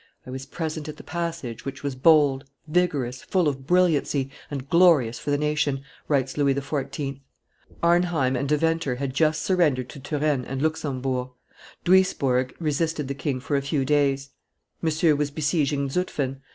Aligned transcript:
"I 0.25 0.31
was 0.31 0.47
present 0.47 0.89
at 0.89 0.97
the 0.97 1.03
passage, 1.03 1.63
which 1.63 1.83
was 1.83 1.93
bold, 1.93 2.45
vigorous, 2.67 3.21
full 3.21 3.47
of 3.47 3.67
brilliancy, 3.67 4.31
and 4.49 4.67
glorious 4.67 5.19
for 5.19 5.29
the 5.29 5.37
nation," 5.37 5.83
writes 6.07 6.37
Louis 6.39 6.55
XIV. 6.55 7.19
Arnheim 7.83 8.35
and 8.35 8.49
Deventer 8.49 8.95
had 8.95 9.13
just 9.13 9.43
surrendered 9.43 9.89
to 9.89 9.99
Turenne 9.99 10.45
and 10.45 10.59
Luxembourg; 10.59 11.29
Duisbourg 11.85 12.55
resisted 12.59 13.09
the 13.09 13.13
king 13.13 13.39
for 13.39 13.55
a 13.55 13.61
few 13.61 13.85
days; 13.85 14.31
Monsieur 14.81 15.13
was 15.13 15.29
besieging 15.29 15.87
Zutphen. 15.87 16.41